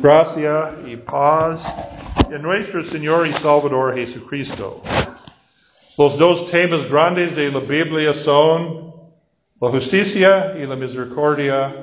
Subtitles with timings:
[0.00, 1.66] Gracia y paz
[2.30, 4.82] en nuestro Señor y Salvador Jesucristo.
[5.96, 8.92] Los dos temas grandes de la Biblia son
[9.58, 11.74] la justicia y la misericordia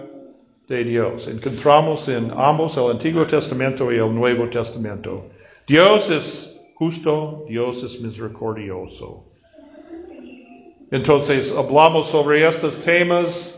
[0.67, 1.27] de Dios.
[1.27, 5.31] Encontramos en ambos el Antiguo Testamento y el Nuevo Testamento.
[5.67, 9.25] Dios es justo, Dios es misericordioso.
[10.91, 13.52] Entonces hablamos sobre estos temas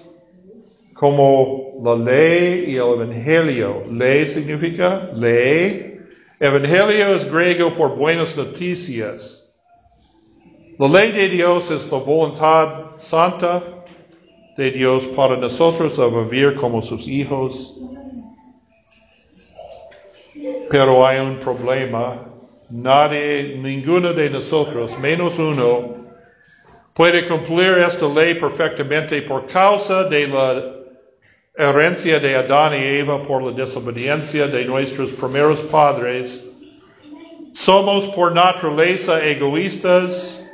[0.96, 3.84] como la ley y el evangelio.
[3.92, 6.00] Ley significa ley.
[6.40, 9.54] Evangelio es griego por buenas noticias.
[10.80, 13.62] La ley de Dios es la voluntad santa
[14.58, 17.78] de Dios para nosotros a vivir como sus hijos.
[20.70, 22.26] Pero hay un problema.
[22.70, 25.94] Nadie, ninguno de nosotros, menos uno,
[26.96, 30.75] puede cumplir esta ley perfectamente por causa de la
[31.58, 36.44] herencia de Adán y Eva por la desobediencia de nuestros primeros padres.
[37.54, 40.46] Somos por naturaleza egoístas,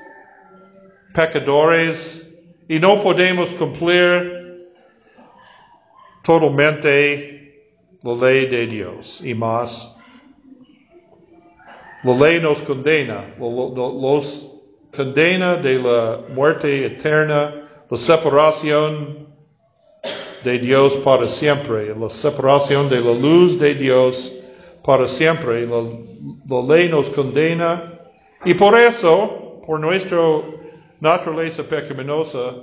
[1.13, 2.27] pecadores,
[2.67, 4.59] y no podemos cumplir
[6.23, 7.65] totalmente
[8.03, 9.97] la ley de Dios y más.
[12.03, 14.47] La ley nos condena, los
[14.95, 19.30] condena de la muerte eterna, la separación
[20.43, 24.31] de Dios para siempre, la separación de la luz de Dios
[24.83, 25.67] para siempre.
[25.67, 27.83] La, ley nos condena
[28.45, 30.19] y por eso, por nuestra
[30.99, 32.55] naturaleza pecaminosa,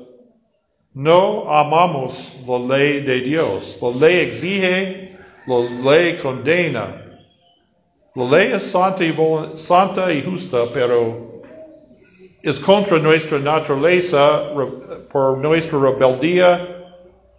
[0.94, 3.78] no amamos la ley de Dios.
[3.80, 7.04] La ley exige, la ley condena.
[8.14, 9.14] La ley es santa y,
[9.54, 11.42] santa y justa, pero
[12.42, 14.42] es contra nuestra naturaleza
[15.12, 16.77] por nuestra rebeldía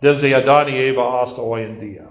[0.02, 2.06] desde Adán y Eva hasta hoy en día.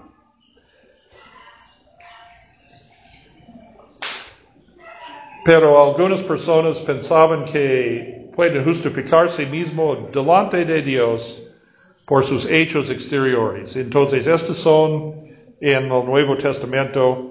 [5.45, 11.49] Pero algunas personas pensaban que pueden justificarse mismo delante de Dios
[12.05, 13.75] por sus hechos exteriores.
[13.75, 15.27] Entonces, estos son
[15.61, 17.29] en el Nuevo Testamento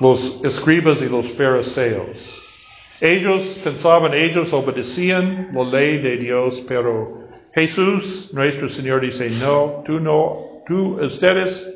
[0.00, 2.96] los escribas y los fariseos.
[3.00, 9.98] Ellos pensaban, ellos obedecían la ley de Dios, pero Jesús, nuestro Señor, dice, no, tú
[9.98, 11.66] no, tú, ustedes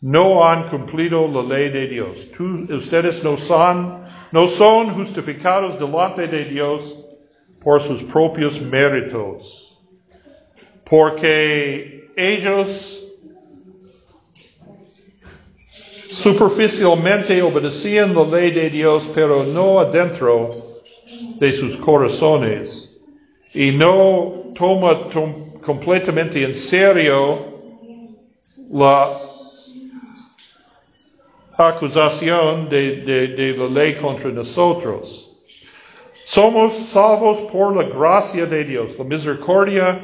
[0.00, 2.30] no han cumplido la ley de Dios.
[2.36, 6.98] Tú, ustedes no son, no son justificados delante de Dios
[7.62, 9.78] por sus propios méritos.
[10.84, 13.00] Porque ellos
[15.56, 20.50] superficialmente obedecían la ley de Dios, pero no adentro
[21.40, 23.00] de sus corazones.
[23.54, 24.96] Y no toma
[25.62, 27.38] completamente en serio
[28.72, 29.08] la
[31.56, 35.30] acusación de, la ley contra nosotros.
[36.26, 39.98] Somos salvos por la gracia de Dios, la misericordia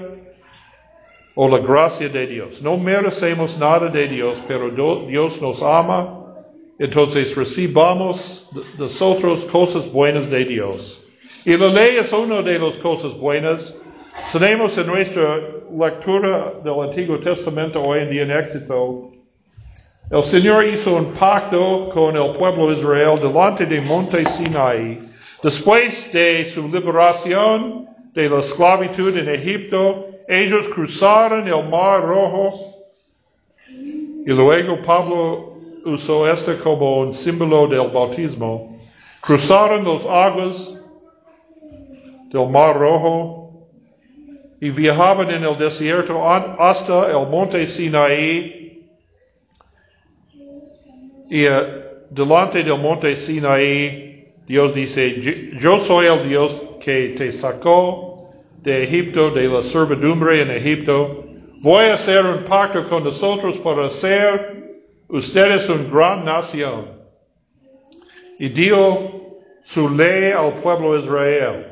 [1.34, 2.60] o la gracia de Dios.
[2.60, 4.70] No merecemos nada de Dios, pero
[5.06, 6.34] Dios nos ama,
[6.78, 11.02] entonces recibamos nosotros cosas buenas de Dios.
[11.44, 13.74] Y la ley es una de las cosas buenas
[14.32, 15.38] tenemos en nuestra
[15.70, 19.08] lectura del Antiguo Testamento hoy en día en éxito,
[20.10, 25.00] el Señor hizo un pacto con el pueblo de Israel delante de Monte Sinai.
[25.42, 32.50] Después de su liberación de la esclavitud en Egipto, ellos cruzaron el Mar Rojo
[34.26, 35.48] y luego Pablo
[35.84, 38.68] usó esto como un símbolo del bautismo.
[39.20, 40.74] Cruzaron las aguas
[42.30, 43.39] del Mar Rojo
[44.60, 48.86] y viajaban en el desierto hasta el monte Sinaí.
[51.30, 51.50] Y uh,
[52.10, 58.30] delante del monte Sinaí, Dios dice, yo soy el Dios que te sacó
[58.62, 61.24] de Egipto, de la servidumbre en Egipto.
[61.62, 67.00] Voy a hacer un pacto con nosotros para hacer ustedes una gran nación.
[68.38, 71.69] Y dio su ley al pueblo Israel.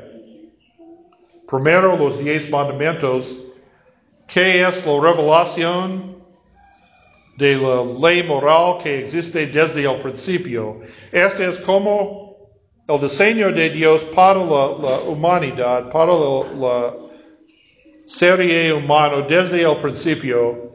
[1.49, 3.35] Primero, los diez mandamientos.
[4.27, 6.17] ¿Qué es la revelación
[7.37, 10.81] de la ley moral que existe desde el principio?
[11.11, 12.37] Este es como
[12.87, 16.93] el diseño de Dios para la, humanidad, para la,
[18.05, 20.73] serie humana desde el principio.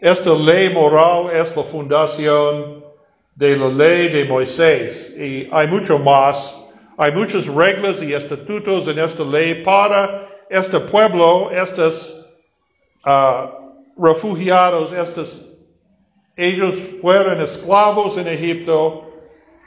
[0.00, 2.82] Esta ley moral es la fundación
[3.34, 6.65] de la ley de Moisés y hay mucho más
[6.98, 12.26] hay muchas reglas y estatutos en esta ley para este pueblo, estos
[13.04, 13.52] ah,
[13.96, 15.46] refugiados, estos
[16.36, 19.06] ellos fueron esclavos en Egipto,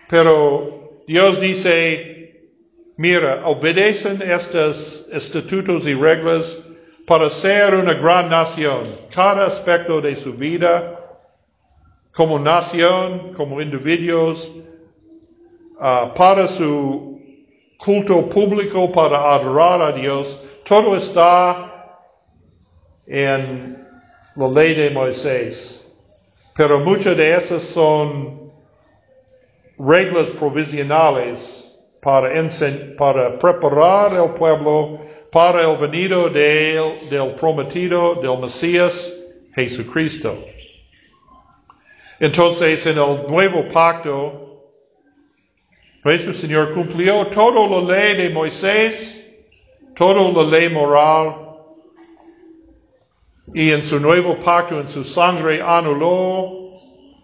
[0.07, 2.51] pero Dios dice,
[2.95, 6.59] mira, obedecen estos estatutos y reglas
[7.07, 8.85] para ser una gran nación.
[9.11, 10.99] Cada aspecto de su vida,
[12.13, 14.51] como nación, como individuos,
[15.79, 17.08] uh, para su
[17.79, 20.37] culto público, para adorar a Dios,
[20.67, 21.97] todo está
[23.07, 23.77] en
[24.35, 25.89] la ley de Moisés.
[26.55, 28.51] Pero muchas de esas son
[29.77, 32.29] reglas provisionales para,
[32.97, 34.99] para preparar el pueblo
[35.31, 39.13] para el venido del prometido, del Mesías,
[39.53, 40.35] Jesucristo.
[42.19, 44.48] Entonces, en el nuevo pacto,
[46.03, 49.31] nuestro Señor cumplió toda la ley de Moisés,
[49.95, 51.49] toda la ley moral,
[53.53, 56.69] y en su nuevo pacto, en su sangre, anuló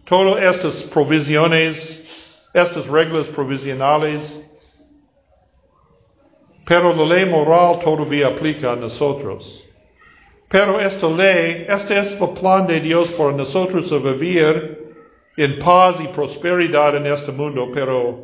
[0.06, 4.42] todas estas provisiones, estas reglas provisionales.
[6.66, 9.64] Pero la ley moral todavía aplica a nosotros.
[10.50, 14.96] Pero esta ley, este es el plan de Dios por nosotros a vivir
[15.38, 18.22] en paz y prosperidad en este mundo, pero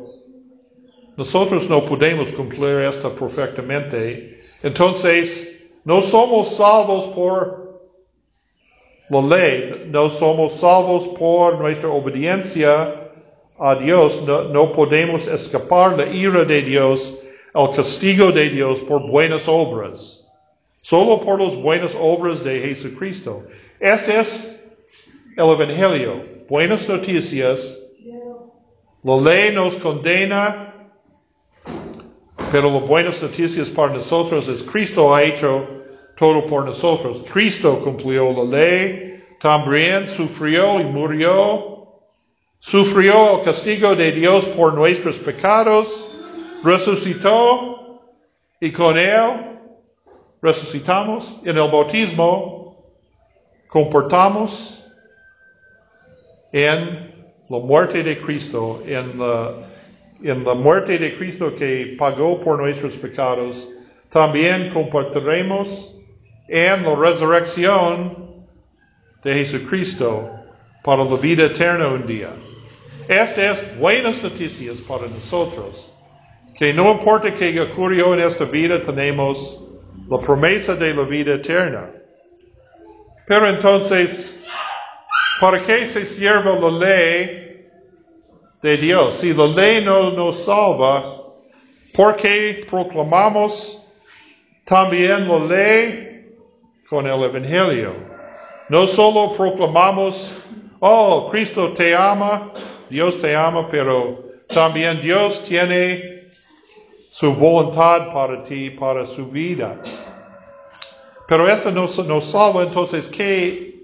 [1.16, 4.40] nosotros no podemos cumplir esto perfectamente.
[4.62, 5.52] Entonces,
[5.84, 7.72] no somos salvos por
[9.10, 13.10] la ley, no somos salvos por nuestra obediencia
[13.58, 17.18] a Dios, no, podemos escapar la ira de Dios,
[17.54, 20.26] el castigo de Dios por buenas obras,
[20.80, 23.44] solo por las buenas obras de Jesucristo.
[23.78, 24.58] Este es
[25.36, 26.16] el Evangelio,
[26.48, 27.78] buenas noticias.
[29.02, 30.71] La ley nos condena,
[32.52, 35.66] pero las buenas noticias para nosotros es Cristo ha hecho
[36.18, 37.24] todo por nosotros.
[37.32, 41.88] Cristo cumplió la ley, también sufrió y murió,
[42.60, 48.02] sufrió el castigo de Dios por nuestros pecados, resucitó
[48.60, 49.58] y con él
[50.42, 52.76] resucitamos en el bautismo,
[53.66, 54.84] comportamos
[56.52, 57.14] en
[57.48, 59.71] la muerte de Cristo, en la,
[60.22, 63.68] en la muerte de Cristo que pagó por nuestros pecados,
[64.10, 65.94] también compartiremos
[66.48, 68.46] en la resurrección
[69.24, 70.30] de Jesucristo
[70.82, 72.30] para la vida eterna un día.
[73.08, 75.92] Estas es buenas noticias para nosotros,
[76.58, 79.60] que no importa qué ocurrió en esta vida, tenemos
[80.08, 81.90] la promesa de la vida eterna.
[83.26, 84.34] Pero entonces,
[85.40, 87.51] ¿para qué se sirve la ley
[88.62, 89.16] de Dios?
[89.16, 91.02] Si la ley no nos salva,
[91.94, 93.82] ¿por qué proclamamos
[94.64, 96.12] también la ley
[96.88, 97.92] con el Evangelio.
[98.68, 100.34] No solo proclamamos,
[100.80, 102.52] oh, Cristo te ama,
[102.88, 106.24] Dios te ama, pero también Dios tiene
[107.00, 109.80] su voluntad para ti, para su vida.
[111.26, 113.74] Pero esto nos, nos salva entonces, ¿qué,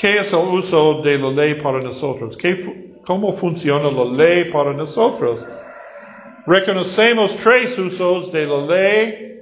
[0.00, 2.36] ¿qué es el uso de la ley para nosotros?
[2.36, 5.40] ¿Qué, ¿Cómo funciona la ley para nosotros?
[6.46, 9.40] Reconocemos tres usos de la ley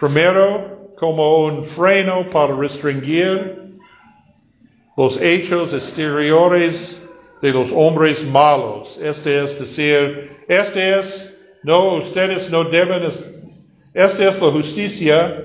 [0.00, 3.76] Primero, como un freno para restringir
[4.96, 7.02] los hechos exteriores
[7.42, 8.96] de los hombres malos.
[8.96, 13.12] Este es decir, este es, no, ustedes no deben,
[13.92, 15.36] esta es la justicia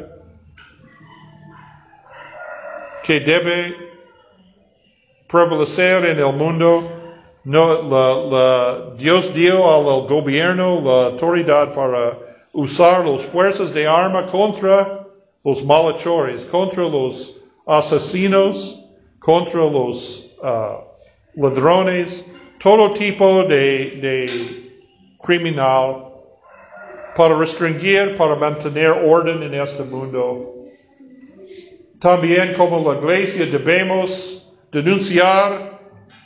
[3.03, 3.75] que debe
[5.31, 6.83] prevalecer en el mundo.
[7.43, 12.17] No, la, Dios dio al gobierno la autoridad para
[12.53, 15.07] usar las fuerzas de arma contra
[15.43, 17.35] los malhechores, contra los
[17.65, 18.85] asesinos,
[19.19, 22.25] contra los uh, ladrones,
[22.59, 24.71] todo tipo de, de
[25.23, 26.09] criminal
[27.15, 30.65] para restringir, para mantener orden en este mundo.
[31.99, 34.40] También como la iglesia debemos
[34.71, 35.79] denunciar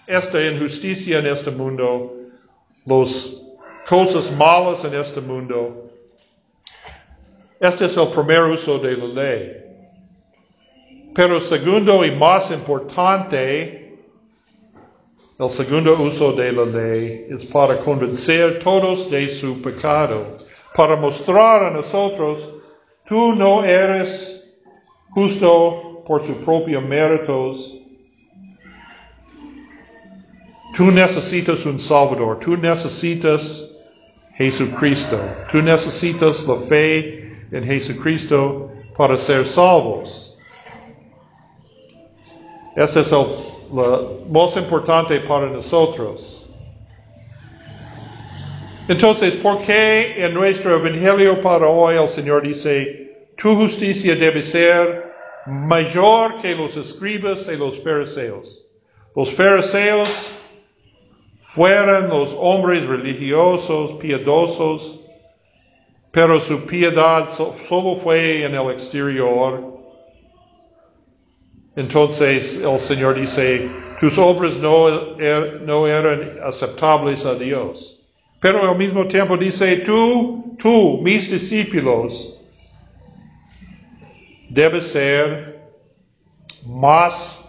[0.07, 2.13] esta injusticia en este mundo,
[2.85, 3.35] las
[3.87, 5.85] cosas malas en este mundo
[7.59, 9.63] este es el primer uso de la ley.
[11.13, 13.97] Pero segundo y más importante,
[15.39, 20.27] el segundo uso de la ley es para convencer todos de su pecado,
[20.75, 22.45] para mostrar a nosotros,
[23.07, 24.53] tú no eres
[25.11, 27.73] justo por tus propios méritos,
[30.75, 33.81] tú necesitas un Salvador, tú necesitas
[34.35, 35.17] Jesucristo,
[35.51, 40.37] tú necesitas la fe en Jesucristo para ser salvos.
[42.75, 43.25] Este es el
[43.73, 46.47] lo más importante para nosotros.
[48.87, 55.11] Entonces, ¿por qué en nuestro evangelio para hoy el Señor dice, tu justicia debe ser
[55.47, 58.67] mayor que los escribas y los fariseos?
[59.15, 60.44] Los fariseos
[61.55, 64.99] fueron los hombres religiosos, piadosos,
[66.11, 69.73] pero su piedad solo fue en el exterior.
[71.77, 73.69] Entonces el Señor dice,
[74.01, 78.01] tus obras no, er, no eran aceptables a Dios.
[78.41, 82.41] Pero al mismo tiempo dice, tú, tú, mis discípulos,
[84.49, 85.57] debes ser
[86.65, 87.44] más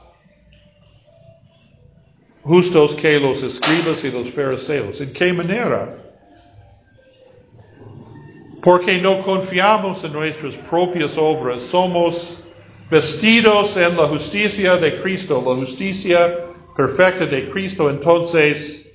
[2.47, 5.01] justos que los escribas y los fariseos.
[5.01, 5.99] ¿En qué manera?
[8.63, 12.45] Porque no confiamos en nuestras propias obras, somos
[12.89, 16.39] vestidos en la justicia de Cristo, la justicia
[16.77, 18.93] perfecta de Cristo, entonces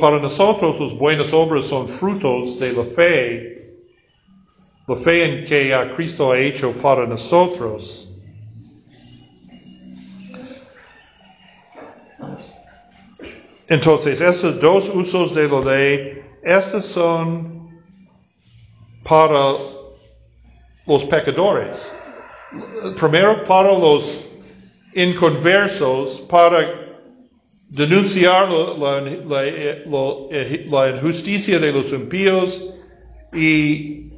[0.00, 3.76] para nosotros las buenas obras son frutos de la fe,
[4.86, 8.15] la fe en que Cristo ha hecho para nosotros.
[13.68, 17.80] Entonces, estos dos usos de la ley, estos son
[19.02, 19.54] para
[20.86, 21.92] los pecadores.
[22.98, 24.24] Primero para los
[24.94, 26.86] inconversos, para
[27.68, 32.72] denunciar la, la, injusticia de los impíos
[33.34, 34.12] y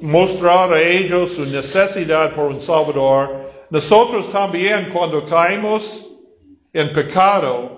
[0.00, 3.50] mostrar a ellos su necesidad por un Salvador.
[3.68, 6.06] Nosotros también cuando caemos
[6.72, 7.77] en pecado,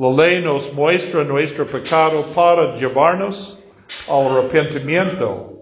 [0.00, 3.58] la ley nos muestra nuestro pecado para llevarnos
[4.08, 5.58] al arrepentimiento.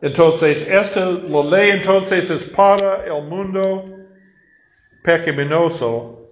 [0.00, 3.84] Entonces, esta, la ley entonces es para el mundo
[5.02, 6.30] pecaminoso,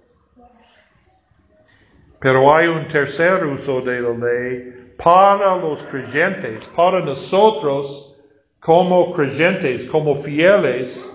[2.21, 8.15] pero hay un tercer uso de la ley para los creyentes, para nosotros
[8.61, 11.05] como creyentes, como fieles.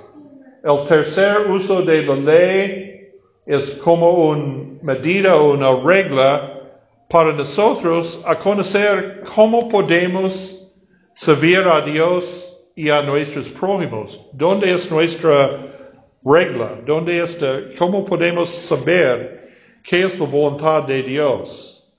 [0.63, 2.90] El tercer uso de la ley
[3.51, 6.53] es como una medida una regla
[7.09, 10.57] para nosotros a conocer cómo podemos
[11.17, 14.21] servir a Dios y a nuestros prójimos.
[14.33, 15.51] ¿Dónde es nuestra
[16.25, 16.79] regla?
[16.87, 17.63] ¿Dónde está?
[17.77, 19.41] ¿Cómo podemos saber
[19.83, 21.93] qué es la voluntad de Dios?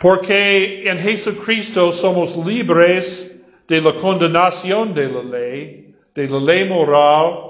[0.00, 7.47] Porque en Jesucristo somos libres de la condenación de la ley, de la ley moral,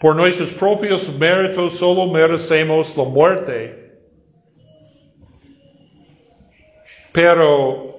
[0.00, 3.74] por nuestros propios méritos solo merecemos la muerte.
[7.12, 7.96] Pero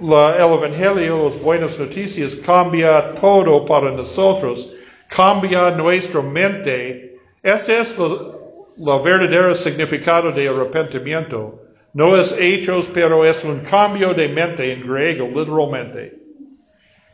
[0.00, 4.72] la, el Evangelio, las buenas noticias, cambia todo para nosotros,
[5.08, 7.16] cambia nuestra mente.
[7.42, 8.18] Este es el
[8.76, 11.60] verdadero significado de arrepentimiento.
[11.92, 16.23] No es hechos, pero es un cambio de mente en griego, literalmente.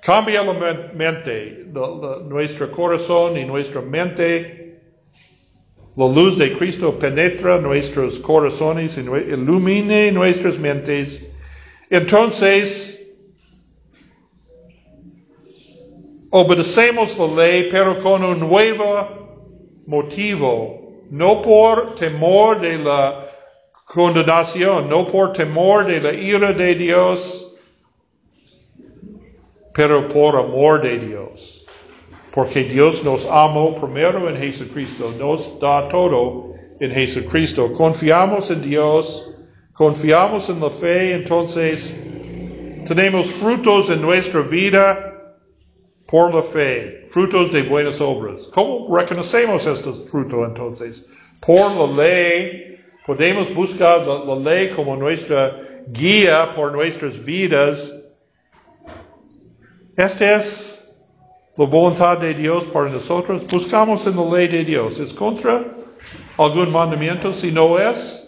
[0.03, 0.55] Cambia la
[0.95, 1.67] mente,
[2.29, 4.81] nuestro corazón y nuestra mente.
[5.97, 11.31] La luz de Cristo penetra nuestros corazones y ilumine nuestras mentes.
[11.91, 13.13] Entonces,
[16.31, 19.09] obedecemos la ley, pero con un nuevo
[19.87, 23.27] motivo, no por temor de la
[23.85, 27.50] condenación, no por temor de la ira de Dios,
[29.73, 31.67] pero por amor de Dios.
[32.33, 37.73] Porque Dios nos amó primero en Jesucristo, nos da todo en Jesucristo.
[37.73, 39.35] Confiamos en Dios,
[39.73, 41.97] confiamos en la fe, entonces
[42.87, 45.35] tenemos frutos en nuestra vida
[46.07, 48.49] por la fe, frutos de buenas obras.
[48.53, 51.07] ¿Cómo reconocemos estos frutos entonces?
[51.45, 55.57] Por la ley, podemos buscar la, la ley como nuestra
[55.89, 58.00] guía por nuestras vidas
[60.01, 60.71] esta es
[61.57, 63.43] la voluntad de Dios para nosotros.
[63.47, 64.99] Buscamos en la ley de Dios.
[64.99, 65.65] ¿Es contra
[66.39, 67.35] algún mandamiento?
[67.35, 68.27] Si no es,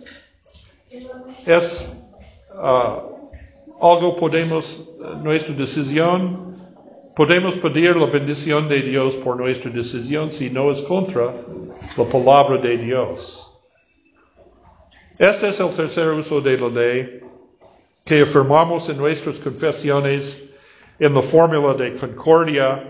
[1.47, 1.87] es
[2.55, 4.81] uh, algo podemos,
[5.23, 6.55] nuestra decisión,
[7.17, 11.33] podemos pedir la bendición de Dios por nuestra decisión si no es contra
[11.97, 13.49] la palabra de Dios.
[15.19, 17.21] Este es el tercer uso de la ley
[18.05, 20.52] que afirmamos en nuestras confesiones
[21.03, 22.85] en la fórmula de concordia.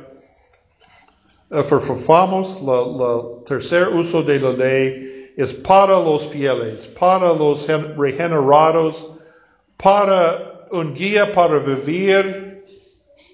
[1.51, 7.67] Afirmamos el tercer uso de la ley es para los fieles, para los
[7.97, 9.09] regenerados,
[9.79, 12.63] para un guía para vivir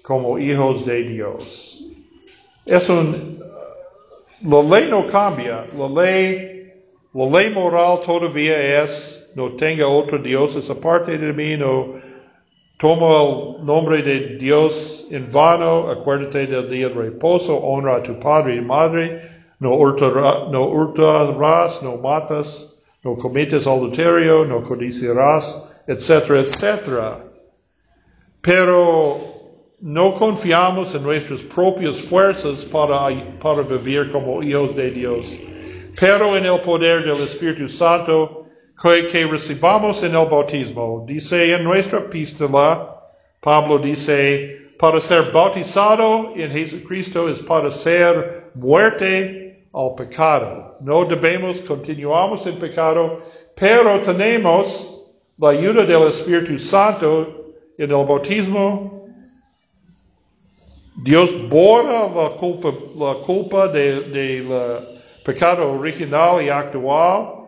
[0.01, 1.83] como hijos de Dios.
[2.65, 3.37] es un,
[4.43, 6.71] la ley no cambia, la ley,
[7.13, 12.08] la ley moral todavía es, no tenga otro Dios es aparte de mí, no
[12.79, 18.17] tomo el nombre de Dios en vano, acuérdate del día de reposo, honra a tu
[18.19, 19.21] padre y madre,
[19.59, 27.25] no hurtarás, no, hurtarás, no matas, no cometes adulterio, no codiciarás, etcétera, etcétera.
[28.41, 29.17] Pero
[29.81, 33.09] no confiamos en nuestras propias fuerzas para,
[33.41, 35.37] para vivir como hijos de Dios,
[35.99, 38.38] pero en el poder del Espíritu Santo
[38.81, 41.03] que, recibamos en el bautismo.
[41.05, 42.95] Dice en nuestra epístola,
[43.41, 50.77] Pablo dice, para ser bautizado en Jesucristo es para ser muerte al pecado.
[50.79, 53.21] No debemos, continuamos en pecado,
[53.55, 55.03] pero tenemos
[55.37, 59.09] la ayuda del Espíritu Santo en el bautismo.
[61.03, 64.79] Dios borra la culpa, la culpa del de,
[65.23, 67.38] pecado original y actual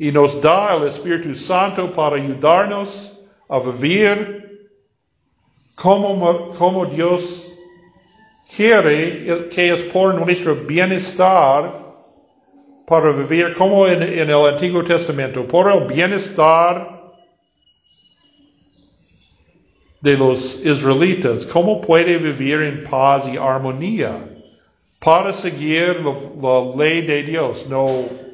[0.00, 3.12] y nos da el Espíritu Santo para ayudarnos
[3.50, 4.70] a vivir
[5.74, 7.46] como, como Dios
[8.56, 11.70] quiere, que es por nuestro bienestar,
[12.86, 17.12] para vivir como en, en el Antiguo Testamento, por el bienestar
[20.00, 24.26] de los israelitas, cómo puede vivir en paz y armonía
[24.98, 28.29] para seguir la, la ley de Dios, no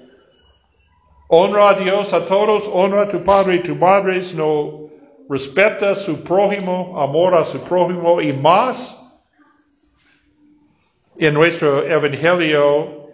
[1.28, 4.88] honra a Dios a todos, honra a tu padre y tu madre, no
[5.28, 9.02] respeta a su prójimo, amor a su prójimo y más
[11.18, 13.08] en nuestro evangelio,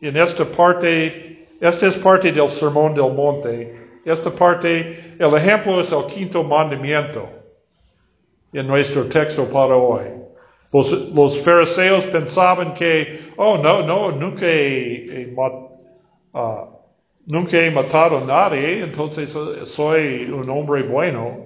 [0.00, 3.88] en esta parte, esta es parte del sermón del monte.
[4.04, 7.24] Esta parte, el ejemplo es el quinto mandamiento
[8.52, 10.04] en nuestro texto para hoy.
[10.72, 16.77] Los, los fariseos pensaban que, oh, no, no, nunca he, uh,
[17.28, 19.30] nunca he matado a nadie, entonces
[19.64, 21.44] soy un hombre bueno.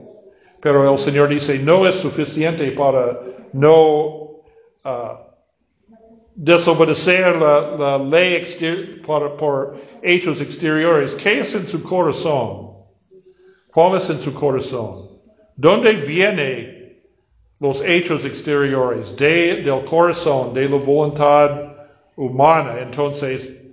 [0.63, 3.21] Pero el Señor dice, no es suficiente para
[3.53, 4.07] no
[4.85, 5.17] uh,
[6.37, 11.17] desobedecer la, ley por hechos exteriores.
[11.17, 12.71] ¿Qué es en su corazón?
[13.75, 15.03] ¿Cuál es en su corazón?
[15.57, 16.97] ¿Dónde vienen
[17.59, 19.17] los hechos exteriores?
[19.17, 21.75] De, del corazón, de la voluntad
[22.15, 22.77] humana.
[22.81, 23.73] Entonces,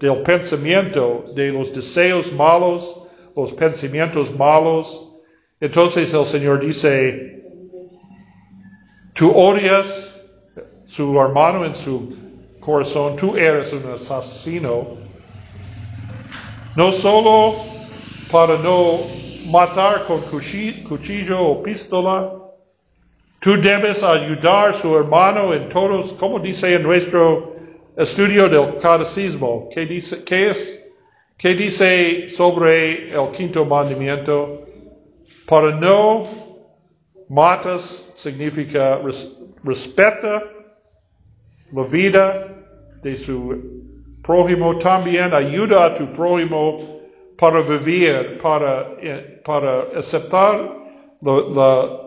[0.00, 3.02] del pensamiento, de los deseos malos,
[3.36, 5.12] los pensamientos malos.
[5.60, 7.42] Entonces el Señor dice,
[9.14, 9.86] tú odias
[10.86, 12.14] su hermano en su
[12.60, 14.96] corazón, tú eres un asesino,
[16.76, 17.56] no solo
[18.30, 19.00] para no
[19.46, 22.30] matar con cuchillo o pistola,
[23.40, 27.53] tú debes ayudar a su hermano en todos, como dice en nuestro
[27.96, 29.68] estudio del catecismo.
[29.72, 30.80] ¿Qué dice, qué es,
[31.36, 34.60] qué dice sobre el quinto mandamiento?
[35.46, 36.26] Para no
[37.30, 39.00] matas significa
[39.62, 40.42] respeta
[41.72, 42.46] la vida
[43.02, 43.82] de su
[44.22, 46.78] prójimo, también ayuda a tu prójimo
[47.36, 50.70] para vivir, para, eh, para aceptar
[51.20, 52.00] la,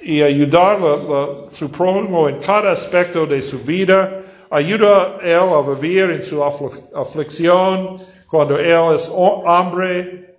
[0.00, 4.17] y ayudar a su prójimo en cada aspecto de su vida
[4.50, 7.96] ayuda él a vivir en su aflicción
[8.28, 9.10] cuando él es
[9.46, 10.36] hambre,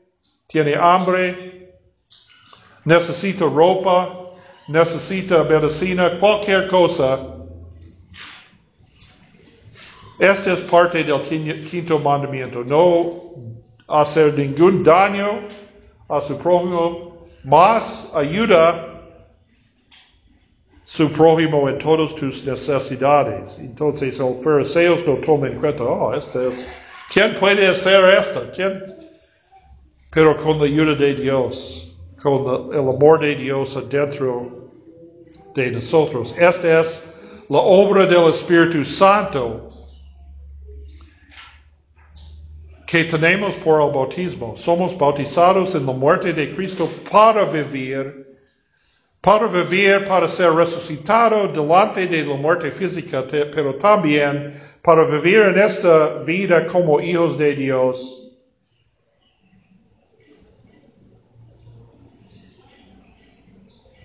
[0.48, 1.74] tiene hambre,
[2.86, 4.32] necesita ropa,
[4.68, 7.20] necesita medicina, cualquier cosa.
[10.20, 11.24] Esta es parte del
[11.70, 12.64] quinto mandamiento.
[12.64, 13.34] No
[13.88, 15.40] hacer ningún daño
[16.10, 18.89] a su prójimo, más ayuda
[20.92, 23.60] su prójimo en todas tus necesidades.
[23.60, 26.82] Entonces el fariseo no toma en cuenta, oh, este es,
[27.14, 28.50] ¿quién puede hacer esto?
[28.56, 28.84] ¿Quién?
[30.10, 34.68] Pero con la ayuda de Dios, con el amor de Dios adentro
[35.54, 36.34] de nosotros.
[36.36, 37.04] Esta es
[37.50, 39.68] la obra del Espíritu Santo
[42.88, 44.58] que tenemos por el bautismo.
[44.58, 48.29] Somos bautizados en la muerte de Cristo para vivir
[49.22, 55.60] para vivir, para ser resucitado delante de la muerte física, pero también para vivir en
[55.60, 58.16] esta vida como hijos de Dios.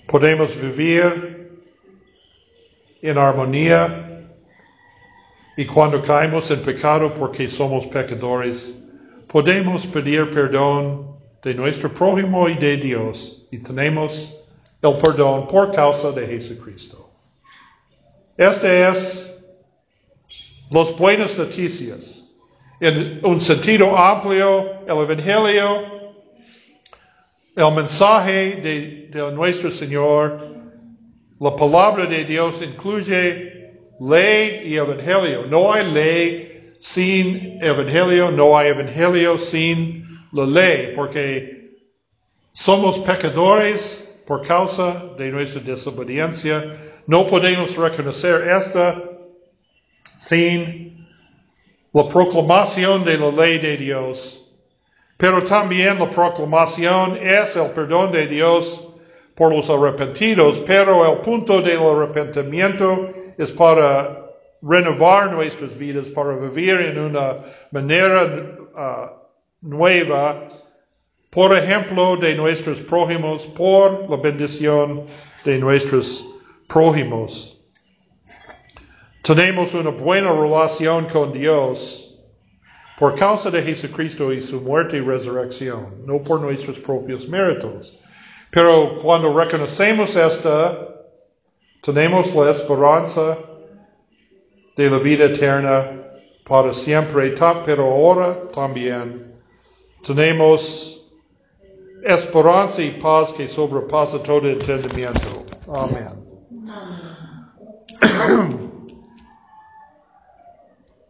[0.08, 1.50] Podemos vivir
[3.02, 4.28] en armonía
[5.56, 8.74] y cuando caemos en pecado porque somos pecadores,
[9.28, 14.43] podemos pedir perdón de nuestro prójimo y de Dios y tenemos
[14.84, 17.10] el perdón por causa de Jesucristo.
[18.36, 19.32] Este es
[20.70, 22.22] los buenas noticias.
[22.80, 25.84] En un sentido amplio, el Evangelio,
[27.56, 30.54] el mensaje de, de nuestro Señor,
[31.40, 33.54] la palabra de Dios incluye
[34.00, 35.46] ley y evangelio.
[35.46, 41.70] No hay ley sin evangelio, no hay evangelio sin la ley, porque
[42.52, 46.76] somos pecadores por causa de nuestra desobediencia.
[47.06, 49.02] No podemos reconocer esta
[50.18, 51.06] sin
[51.92, 54.50] la proclamación de la ley de Dios.
[55.16, 58.88] Pero también la proclamación es el perdón de Dios
[59.34, 64.24] por los arrepentidos, pero el punto del arrepentimiento es para
[64.62, 67.38] renovar nuestras vidas, para vivir en una
[67.70, 68.24] manera
[68.74, 69.24] uh,
[69.60, 70.48] nueva,
[71.34, 75.04] por ejemplo, de nuestros prójimos, por la bendición
[75.44, 76.24] de nuestros
[76.68, 77.58] prójimos.
[79.22, 82.14] Tenemos una buena relación con Dios
[82.96, 88.00] por causa de Jesucristo y su muerte y resurrección, no por nuestros propios méritos.
[88.52, 90.78] Pero cuando reconocemos esta,
[91.82, 93.36] tenemos la esperanza
[94.76, 96.04] de la vida eterna
[96.46, 97.34] para siempre,
[97.66, 99.34] pero ahora también
[100.04, 100.93] tenemos
[102.04, 105.44] esperanza y paz que sobrepasa todo entendimiento.
[105.68, 106.24] Amén.